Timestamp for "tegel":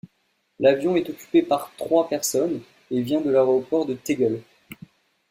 3.93-4.41